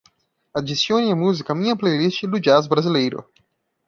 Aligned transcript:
Adicione 0.51 1.11
a 1.11 1.15
música 1.15 1.53
à 1.53 1.55
minha 1.55 1.75
playlist 1.75 2.25
do 2.25 2.39
jazz 2.39 2.65
brasileiro. 2.65 3.23